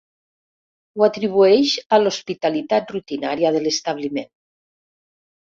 [0.99, 4.31] Ho atribueix a l'hospitalitat rutinària de l'establiment.